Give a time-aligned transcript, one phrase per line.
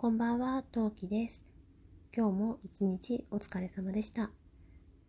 [0.00, 1.44] こんばんは、トウキです。
[2.16, 4.30] 今日も一日お疲れ様でした。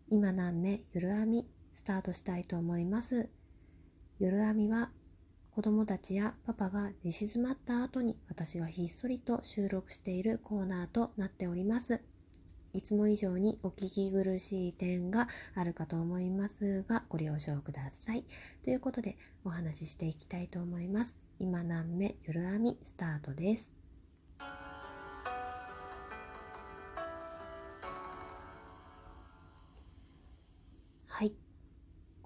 [0.10, 3.30] 今何目ゆる編みスタートしたいと思います。
[4.18, 4.90] ゆる編みは
[5.52, 12.02] 子供たちやパパが寝静まった後に私がひっそりと収録しているコーナーとなっております。
[12.74, 18.26] いつも以上にお聞き苦しい点があるかと思いますがご了承ください。
[18.64, 21.16] ということでお話ししていきたいと思います。
[21.38, 23.79] 今何目ゆる編みスタートです。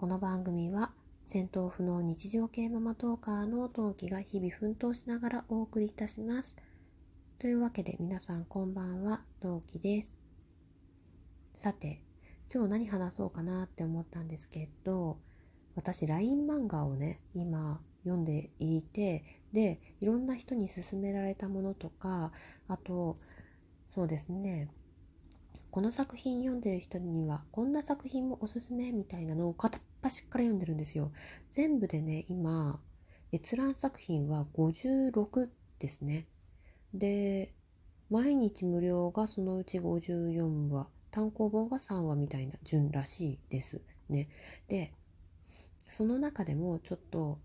[0.03, 0.91] この番組は
[1.25, 6.57] 戦闘不能日常系ママトーカーの陶器が日々奮闘しながらお送りいたします。
[7.39, 10.11] というわけで皆さんこんばんは、陶器です。
[11.55, 12.02] さて、
[12.53, 15.20] 今日何話そうかなって思ったんですけど、
[15.73, 22.33] 私 LINE 漫画をね、今読んでいて、で、いろんな人に勧められたものとか、
[22.67, 23.16] あと、
[23.88, 24.67] そうですね、
[25.73, 31.11] この作品読んでる人にはこんな作品もおすすめみたいなのを片っ端から読んでるんですよ。
[31.49, 32.79] 全部でね、今、
[33.31, 36.27] 閲覧作品は56ですね。
[36.94, 37.53] で、
[38.11, 44.29] 毎日無料がそのうち54話、単行本が3話みたいな順らしいですね。
[44.67, 44.94] で、
[45.89, 47.39] その中でもちょっと、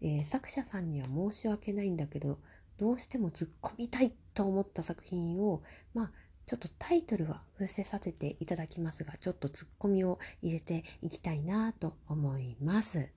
[0.00, 2.40] えー、作者さんには申し訳ないんだけど、
[2.76, 5.62] どうしても突っ込みたいと思った作品を、
[5.94, 6.12] まあ、
[6.48, 13.10] ちょっとタイトルは伏せさせていただきますが、ちょっとツッコミを入れていきたいなと思います。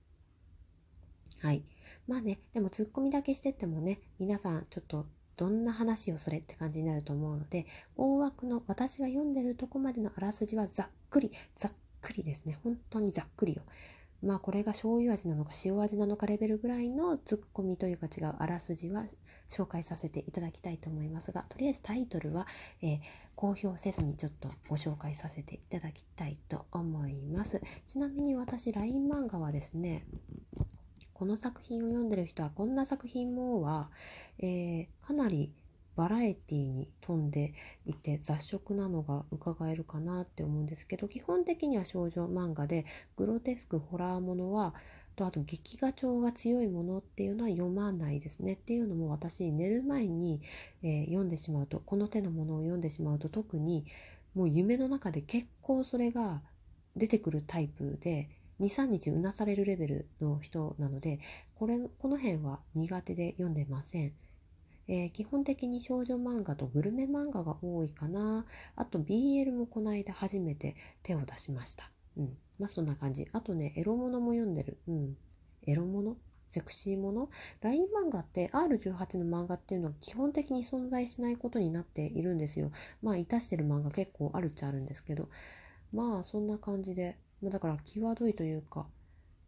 [1.40, 1.62] はい。
[2.06, 5.06] まあね、でもツッコミだけしてってもね、皆さんちょっと
[5.38, 7.64] どんな話をそれって感じになると思うので、
[7.96, 12.58] 大枠の私が読んでるとこまでのあらすじはざっくり、ざっくりですね。
[12.62, 13.62] 本当にざっくりよ。
[14.22, 19.04] まあこれが醤油味なのか塩味なのかレベルぐらいのツッコミというか違うあらすじは
[19.50, 22.46] 紹介させていただきたいと思いますが、とりあえずタイトルは、
[22.80, 23.00] えー、
[23.34, 27.60] 公表せずにちょっとご紹介させていただきたいと思います。
[27.86, 30.06] ちなみに私 LINE 漫画はですね、
[31.12, 33.90] この作品を読んでる人はこんな作品もは、
[34.38, 35.52] えー、かなり
[35.96, 37.54] バラエティに富んで
[37.86, 42.86] いて雑食なのが伺えるかなって思うんですけど基本的には少女漫画で
[43.16, 44.74] グロテスクホラーものは
[45.16, 50.40] とあと劇画調が強いものっていうのは読まないですねっていうのも私寝る前に、
[50.82, 53.84] えー、読んでしまうとこの手のものを読んでしまうと特に
[54.34, 56.40] もう夢の中で結構それが
[56.96, 61.20] 出てくるタイプで23日うなされるレベルの人なので
[61.54, 64.12] これこの辺は苦手で読んでません。
[64.88, 68.46] えー、基本的に少女漫画とグルメ漫画が多いかな。
[68.76, 71.90] あと BL もこの間初めて手を出しました。
[72.16, 72.36] うん。
[72.58, 73.28] まあそんな感じ。
[73.32, 74.78] あとね、エロものも読んでる。
[74.88, 75.16] うん。
[75.66, 76.16] エロもの
[76.52, 77.30] セクシーもの
[77.62, 82.72] ?LINE 漫画って R18 の漫画っていうのは基本的に存在しないことになっているんですよ。
[83.02, 85.30] まあ、いたしてる漫画結構あるっちゃあるんですけど。
[85.94, 87.16] まあ、そんな感じで。
[87.40, 88.86] ま、だから、際どいというか、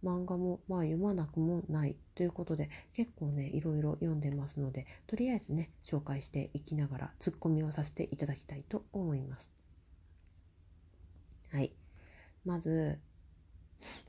[0.04, 9.50] 漫画もまあ読まなくもないということで結構ねいろいろ読んでますのでとりあえずね紹介していきながらツッコミをさせていただきたいと思います。
[11.50, 11.72] はい。
[12.44, 12.98] まず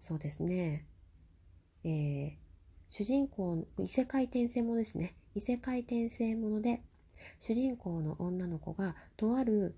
[0.01, 0.85] そうですね。
[1.83, 2.31] えー、
[2.89, 5.15] 主人公異世界転生もですね。
[5.33, 6.81] 異世界転生もので
[7.39, 9.75] 主人公の女の子がとある、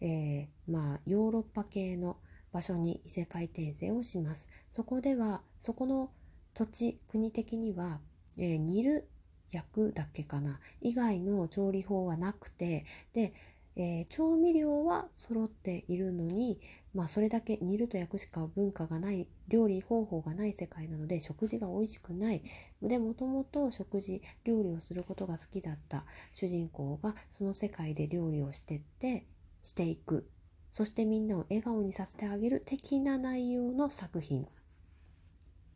[0.00, 2.16] えー、まあヨーロッパ系の
[2.52, 4.48] 場所に異世界転生をします。
[4.70, 6.10] そこでは、そこの
[6.54, 8.00] 土地、国的には、
[8.36, 9.08] えー、煮る
[9.50, 10.60] 薬だけかな。
[10.80, 13.32] 以外の調理法はなくて、で、
[13.76, 16.60] えー、調味料は揃っているのに、
[16.94, 22.42] まあそれだけ煮ると焼くしか文化がない、料理方法がない世界なので食事が美味しくない。
[22.82, 26.04] で、もともと食事、料理をすることが好きだった。
[26.32, 29.26] 主人公がその世界で料理をしてって、
[29.62, 30.28] していく。
[30.72, 34.46] そしてみんなを笑顔にさせてあげる的な内容の作品。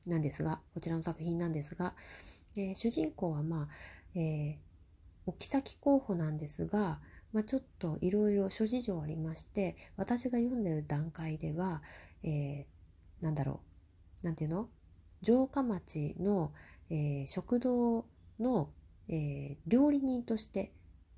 [0.07, 1.95] なんですが、こちらの作品なんですが、
[2.57, 3.69] えー、主人公はまあ、
[4.15, 4.57] えー、
[5.27, 7.01] お妃候補なんですが、
[7.33, 11.83] まあ、ちょっといろいろ諸事情ありまして、私が読んでる段階では、
[12.23, 13.61] えー、なんだろ
[14.23, 14.69] う、なんていうの？
[15.23, 16.53] 城下町の、
[16.91, 18.05] えー、食堂
[18.41, 18.71] の、
[19.09, 20.73] えー、料理人として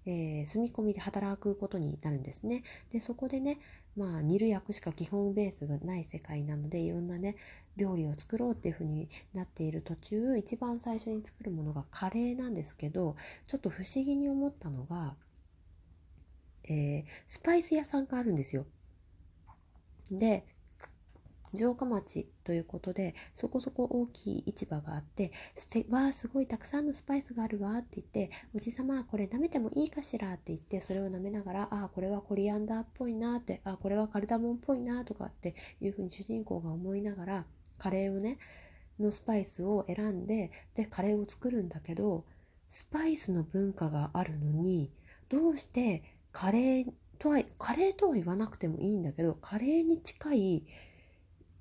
[0.07, 2.63] えー、住み込みで働くことになるんですね。
[2.93, 3.59] で、そこでね、
[3.97, 7.37] まあ、煮る焼くしか基本ベースがない世界なので、いろんなね、
[7.77, 13.17] 料理を作ろうっていう風になっている途中、一番最初に作るものがカレーなんですけど、
[13.47, 15.15] ちょっと不思議に思ったのが、
[16.65, 18.67] えー、スパイス屋さんがあるんですよ。
[20.11, 20.45] で、
[21.57, 25.33] 城下町ということでそこそこ大きい市場があって
[25.91, 37.47] 「わあすごいたくさんのスパイスがあるわ」って言って「おじさまこれ舐めてもいいかしら」って言ってそれを舐めながら「ああこれはコリアンダーっぽいな」って「ああこれはカルダモンっぽいな」とかっていうふうに主人公が思いながら
[37.79, 38.39] カレーをね
[38.99, 42.25] のスパイスを選んででカレーを作るんだけど
[42.71, 44.91] スパイスの文化があるのに
[45.29, 46.03] どうして
[46.33, 50.67] カレーとはカレーとは言わなくてもいいんだけどカレーに近い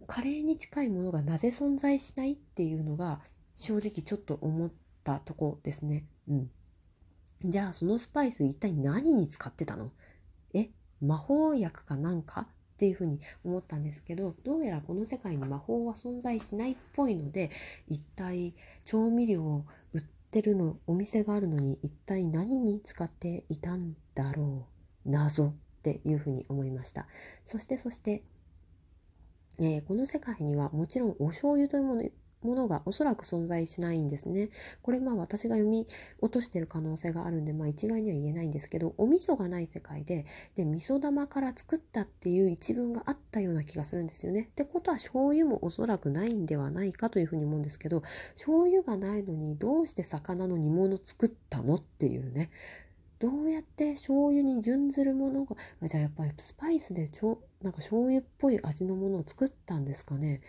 [0.08, 3.20] カレーに近いものがなぜ存在しないっていうのが
[3.56, 4.72] 正直ちょっと思っ
[5.04, 6.06] たとこですね。
[6.28, 6.52] うん。
[7.46, 9.92] じゃあそのスパイス一体何に使ってたの？
[10.54, 10.70] え？
[11.02, 12.48] 魔法薬かなんかっ
[12.78, 17.52] ていうふうに思ったんですけどどうやらこの世界に魔法は存在しないっぽいので
[17.90, 18.54] 一体
[18.86, 24.68] 調味料を売ってるのお店があるのに一体何に使っていたんだろ
[25.06, 25.10] う？
[25.10, 25.54] 謎っ
[25.84, 27.06] ていうふうに思いました
[27.46, 28.24] そしてそして
[29.60, 32.04] えー、この世界にはもちろんお醤油というもの
[32.44, 34.50] ものがおそらく存在しないんですね。
[34.82, 35.88] これまあ私が読み
[36.20, 40.26] 落としてる可能性があるんで、まあ一概には言えないんですけど、お味噌がない世界で、
[40.58, 44.50] で、味噌玉から作ったっていう一文があったような気がするんですよね。
[44.52, 48.04] ってことは醤油もおそらくないんではないかというふうに思うんですけど、
[48.36, 51.76] 醤油がないのにどうして魚の煮物作ったの？
[51.76, 52.50] っていうね。
[53.24, 55.56] どうやって醤油に準ずるものが、
[55.88, 60.42] じゃあやっぱりスパイスでちょなんか醤油っぽい味のものを作ったんですかね。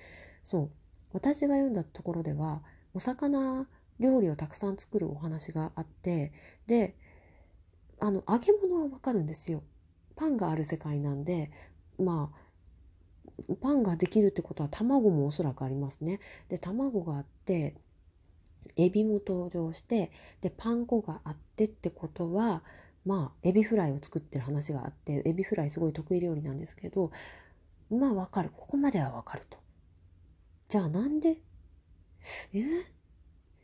[0.43, 0.71] そう。
[1.12, 3.69] 私が読んだところでは、お魚
[4.00, 6.32] 料理をたくさん作るお話があって、
[6.67, 6.97] で、
[8.00, 9.62] あの、揚げ物はわかるんですよ。
[10.17, 11.53] パンがある世界なんで、
[11.97, 16.19] まあ、パンができるってことは卵もおそらくありますね。
[16.49, 17.76] で、卵があって、
[18.76, 22.62] エビも登場してでパン粉があってってことは
[23.05, 27.11] まあエビフライを作ってる話があってエビフライすごい得意料理なんですけど
[27.90, 28.50] まあわかる。
[28.56, 29.58] ここまではわかると。
[30.69, 31.37] じゃあなんで？
[32.55, 32.64] え？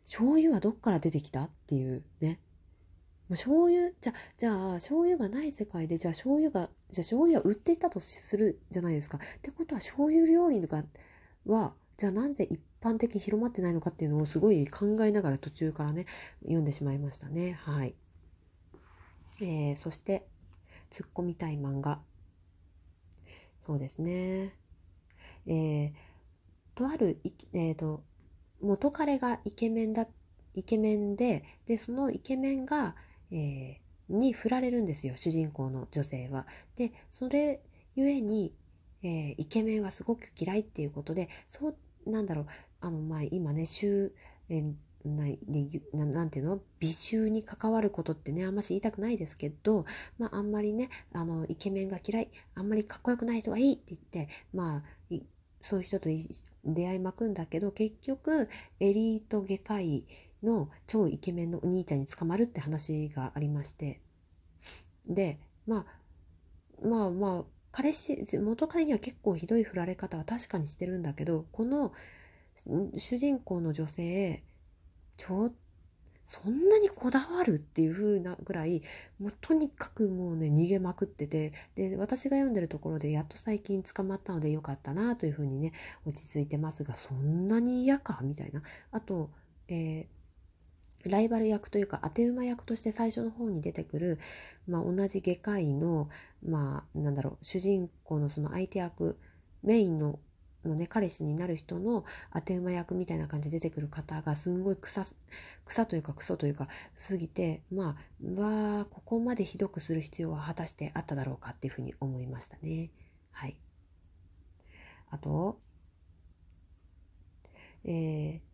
[0.04, 2.38] 醤油はどっから出てきたっていうね。
[3.28, 3.92] もう醤油？
[4.00, 9.16] じゃじゃあ醤油がない世界でじゃあ醤油がじゃあ醤油は売っていたとするじゃないですか。
[9.16, 10.84] ってことは醤油料理が
[11.46, 16.06] はじゃあなぜ一般的に広まってないのかっていうのをすごい考えながら途中からね、
[16.40, 17.58] 読んでしまいましたね。
[17.60, 17.94] はい。
[19.42, 20.26] えー、そして、
[20.90, 22.00] 突っ込みたい漫画。
[23.66, 24.54] そうですね。
[25.46, 25.92] えー、
[26.74, 27.20] とある、
[27.52, 28.02] え、ー、と、
[28.62, 30.06] 元彼がイケメンだ、
[30.54, 32.96] イケメンで、で、そのイケメンが、
[33.30, 36.46] えー、に振られるんですよ、主人公の女性は。
[36.76, 37.60] で、それ
[37.94, 38.54] ゆえに、
[39.02, 41.76] えー、イケメンはすごく嫌いっていうことで、そう、
[42.06, 42.46] なんだろう、
[42.80, 44.14] あの、まあ、今ね、週、
[44.48, 44.62] え
[45.02, 45.24] な
[45.94, 46.60] ななんていうの？
[46.78, 49.86] 美醜に関わることってね、あんまし言いたくないですけど、
[50.18, 55.16] まあ、あんまりね、あの、イケメンが嫌い、あんまりかっこよくない人がいいって言って、まあ、
[55.62, 56.10] そういう人と
[56.64, 60.04] 出会いまくんだけど、結局、エリート外科医
[60.42, 64.02] の超イケメンのお兄ちゃんに捕まるって話がありまして、
[65.06, 65.86] で、ま
[66.82, 71.92] あ、まあまあ、彼氏、元彼には結構ひどい振られ方は確かにしてるんだけど、この、
[72.96, 74.42] 主人公の女性
[75.16, 75.50] ちょ
[76.26, 78.82] そんなにこだわるっていう風なぐらい
[79.18, 85.72] もうとにかくもうね逃げまくっててで私が読んでるところでやっと最近捕まったのでよかったなという風にね
[86.06, 88.62] 落ち着いてますがそんなに嫌かみたいな。
[88.92, 89.30] あと、
[89.68, 90.19] えー、
[91.04, 94.18] ライバル役というか当て馬役として最初の方に出てくる、
[94.68, 96.08] まあ、同じ外科医の
[96.46, 99.18] まあなんだろう主人公のその相手役
[99.62, 100.18] メインの
[100.64, 102.04] のね、彼氏になる人の
[102.34, 105.06] 当て馬役みたいな感じで出てくる方がすんごい草、
[105.64, 106.68] 草というかクソというか
[107.08, 107.96] 過ぎて、ま
[108.36, 112.90] あ、わここまでひどくする必要は果たしてあっただろうかっていうふうに思いましたね。
[113.30, 113.56] はい。
[115.10, 115.58] あと、
[117.84, 118.49] えー、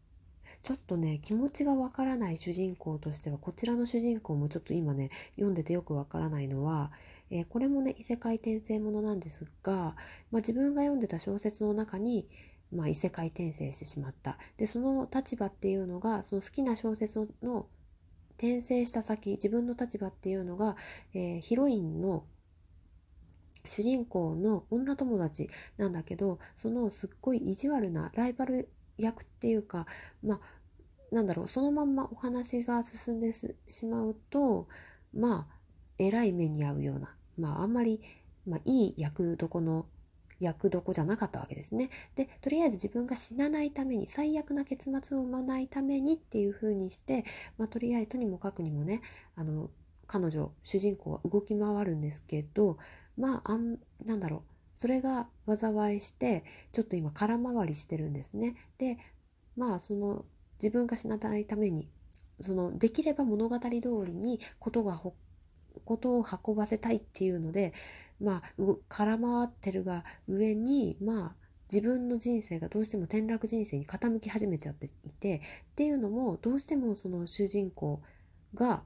[0.66, 6.90] ちょっとね、気持ちがわからない主人公としては、こちらの主人公もちょっと今ね、読んでてよくわからないのは、
[7.30, 9.96] えー、これもね異世界転生ものなんですが、まあ、
[10.36, 12.28] 自分が読んでた小説の中に、
[12.72, 14.38] まあ、異世界転生してしまった。
[14.56, 17.66] でその立場っていうのがその好きな小説の
[18.36, 20.76] 転生した先自分の立場っていうのが、
[21.14, 22.24] えー、ヒロインの
[23.66, 29.86] 主人公の女友達なんだけどそのすっごい意地悪なライバル役っていうか
[30.22, 30.40] まあ
[31.14, 34.68] なんだろうそのまんまお話が進んでしまうと
[35.14, 35.56] まあ
[35.98, 38.00] 偉い目に遭うような、まああんまり、
[38.46, 39.86] まあいい役どこの
[40.38, 41.90] 役どこじゃなかったわけですね。
[42.14, 47.24] で、とりあえず自分が死なないために、最悪な結末を生まないためにっていう風にして、
[47.56, 49.00] まあとりあえずとにもかくにもね、
[49.34, 49.70] あの、
[50.06, 52.78] 彼女、主人公は動き回るんですけど、
[53.16, 54.42] まあ、あん、なんだろう、
[54.76, 58.54] それが災いしてちょっと今空回りしてるんですね。
[58.78, 58.98] で
[59.56, 60.24] まあその
[60.62, 61.88] 自分が死なないために
[62.40, 65.00] そのできれば物語通りにことが
[65.84, 67.72] ことを運ばせたいっていうので
[68.20, 75.38] まあ空回ってるが上にまあ自分の人生がどうしても転落人生に傾き始めちゃっていて
[75.72, 78.02] っていうのもどうしてもその主人公
[78.54, 78.82] が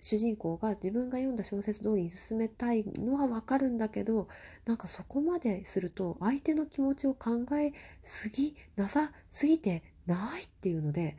[0.00, 4.28] 主人公が自分が読んだ小説通りに進めたいのはわかるんだけど
[4.64, 11.16] なんかそこまですると相手の気持ちを考えすぎなさすぎてないっていうので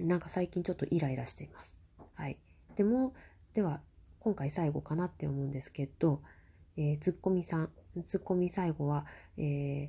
[0.00, 1.78] なんか最近ちょっとイライラしています。
[2.14, 2.38] はい、
[2.76, 3.14] でも
[3.54, 3.80] では
[4.20, 6.22] 今回最後かなって思うんですけど、
[6.76, 7.68] えー、ツッコミさん
[8.06, 9.04] ツッコミ最後は、
[9.36, 9.88] えー、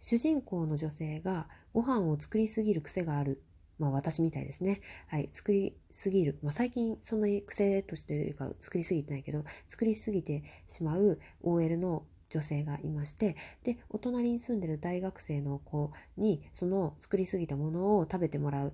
[0.00, 3.42] 主人公の女性がご飯を作りすぎる癖がある
[3.78, 4.80] まあ私みたいですね。
[5.08, 5.28] はい。
[5.32, 6.38] 作りすぎる。
[6.42, 18.72] まあ最近そんなに癖としてというか作りすぎてないけど、作りすぎてしまう OL の女性がいまして、で、お隣に住んでる大学生の子にその作りすぎたものを食べてもらう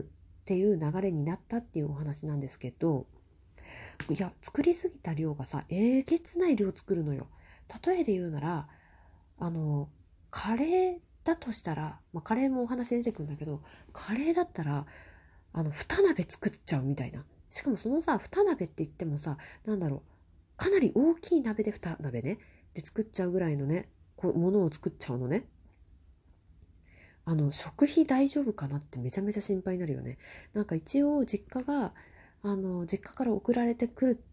[0.00, 0.04] っ
[0.44, 3.06] ていう流れになったっていうお話なんですけど、
[4.10, 7.26] いや、作りすぎた量がさ、えげつない量作るのよ。
[7.86, 8.68] 例えで言うなら、
[9.38, 9.88] あの、
[10.30, 13.62] カレーだとしたら、まあ、カレーもお話出てくるんだけど、
[13.92, 14.86] カレーだったら、
[15.52, 17.24] あの、二鍋作っちゃうみたいな。
[17.50, 20.02] しかもそのさ、二鍋って言ってもさ、なんだろう、
[20.56, 22.38] かなり大きい鍋で二鍋ね、
[22.74, 25.46] で作っちゃうぐらいのね、こう、ものを作っちゃうのね。
[27.24, 30.18] あの、食費大丈夫かなってめちゃめちゃ心配になるよね。
[30.52, 31.94] なんか一応実家が、
[32.42, 34.24] あの、実家から送られてくる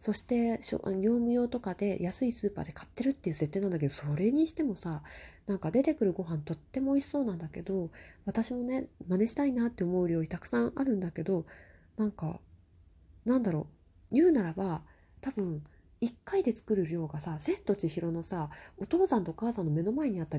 [0.00, 5.02] そして業務用とかで安いスーパーで買ってるっていう設定なんだけどそれにしてもさ
[5.46, 7.90] なんか出てくるご飯とっても美味しそうなんだけど
[8.24, 11.44] 私もね真似したいなって思う料理たくさんあるんだけど
[11.96, 12.38] なんか
[13.24, 13.66] なんだろ
[14.12, 14.82] う言うならば
[15.20, 15.62] 多分
[16.00, 20.38] 1回で作る量がさ「千と千尋」のさお父さんとお母さんの目の前にあった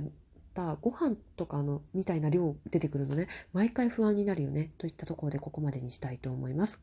[0.53, 6.81] たご飯とかのみたいな量出てくるのね毎回不安になるよねといったところでここまでにしたいと思います。